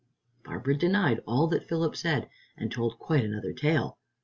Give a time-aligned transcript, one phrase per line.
[0.43, 3.99] Barbara denied all that Philip said, and told quite another tale.